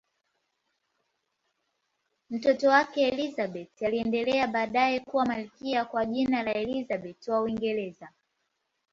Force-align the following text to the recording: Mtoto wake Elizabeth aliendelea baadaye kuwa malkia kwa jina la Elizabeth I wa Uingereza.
Mtoto 2.29 2.69
wake 2.69 3.01
Elizabeth 3.07 3.81
aliendelea 3.81 4.47
baadaye 4.47 4.99
kuwa 4.99 5.25
malkia 5.25 5.85
kwa 5.85 6.05
jina 6.05 6.43
la 6.43 6.53
Elizabeth 6.53 7.27
I 7.27 7.31
wa 7.31 7.41
Uingereza. 7.41 8.09